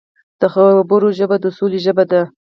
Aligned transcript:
د 0.39 0.41
خبرو 0.53 1.09
ژبه 1.17 1.35
د 1.43 1.45
سولې 1.57 1.79
ژبه 1.85 2.03
ده 2.11 2.21